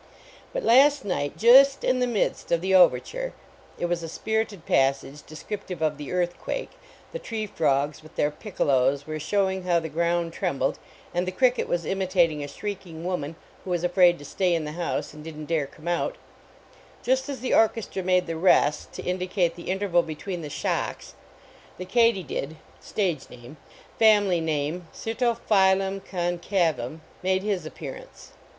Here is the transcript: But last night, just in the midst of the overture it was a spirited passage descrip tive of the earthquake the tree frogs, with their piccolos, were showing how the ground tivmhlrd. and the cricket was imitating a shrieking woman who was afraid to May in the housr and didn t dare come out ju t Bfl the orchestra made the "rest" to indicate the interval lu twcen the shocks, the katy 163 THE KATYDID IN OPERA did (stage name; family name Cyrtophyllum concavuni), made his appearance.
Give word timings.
But 0.51 0.63
last 0.63 1.05
night, 1.05 1.37
just 1.37 1.83
in 1.83 1.99
the 1.99 2.07
midst 2.07 2.51
of 2.51 2.61
the 2.61 2.73
overture 2.73 3.33
it 3.77 3.85
was 3.85 4.01
a 4.01 4.09
spirited 4.09 4.65
passage 4.65 5.21
descrip 5.21 5.67
tive 5.67 5.83
of 5.83 5.99
the 5.99 6.11
earthquake 6.11 6.71
the 7.11 7.19
tree 7.19 7.45
frogs, 7.45 8.01
with 8.01 8.15
their 8.15 8.31
piccolos, 8.31 9.05
were 9.05 9.19
showing 9.19 9.61
how 9.61 9.79
the 9.79 9.89
ground 9.89 10.33
tivmhlrd. 10.33 10.77
and 11.13 11.27
the 11.27 11.31
cricket 11.31 11.67
was 11.67 11.85
imitating 11.85 12.43
a 12.43 12.47
shrieking 12.47 13.05
woman 13.05 13.35
who 13.63 13.69
was 13.69 13.83
afraid 13.83 14.17
to 14.17 14.25
May 14.39 14.55
in 14.55 14.63
the 14.65 14.71
housr 14.71 15.13
and 15.13 15.23
didn 15.23 15.45
t 15.45 15.53
dare 15.53 15.67
come 15.67 15.87
out 15.87 16.13
ju 17.03 17.15
t 17.15 17.21
Bfl 17.21 17.39
the 17.39 17.53
orchestra 17.53 18.01
made 18.01 18.25
the 18.25 18.35
"rest" 18.37 18.91
to 18.93 19.03
indicate 19.03 19.55
the 19.55 19.69
interval 19.69 20.01
lu 20.01 20.15
twcen 20.15 20.41
the 20.41 20.49
shocks, 20.49 21.13
the 21.77 21.85
katy 21.85 22.21
163 22.21 22.25
THE 22.27 22.47
KATYDID 22.49 22.49
IN 22.49 22.49
OPERA 22.49 22.79
did 22.79 22.83
(stage 23.21 23.29
name; 23.29 23.57
family 23.99 24.41
name 24.41 24.87
Cyrtophyllum 24.95 25.99
concavuni), 26.01 27.01
made 27.21 27.43
his 27.43 27.67
appearance. 27.67 28.31